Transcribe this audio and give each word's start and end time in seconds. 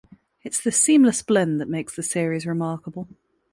It’s 0.41 0.59
this 0.59 0.81
seamless 0.81 1.21
blend 1.21 1.61
that 1.61 1.69
makes 1.69 1.95
the 1.95 2.01
series 2.01 2.47
remarkable. 2.47 3.07